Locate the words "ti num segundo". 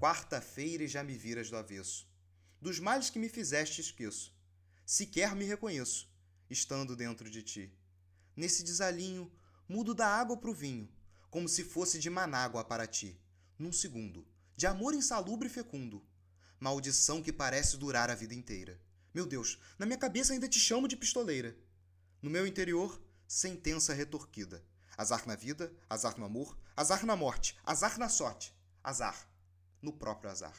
12.86-14.26